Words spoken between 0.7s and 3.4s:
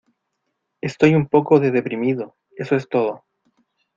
Estoy un poco de deprimido, eso es todo.